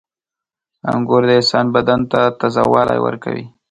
•انګور 0.91 1.23
د 1.27 1.31
انسان 1.39 1.65
بدن 1.75 1.99
ته 2.11 2.19
تازهوالی 2.39 2.99
ورکوي. 3.01 3.45